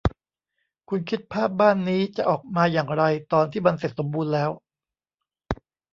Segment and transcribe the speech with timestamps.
[0.89, 4.51] คุณคิดภาพบ้านนี้จะออกมาอย่างไรตอนที่มันเสร็จสมบูรณ์แล้ว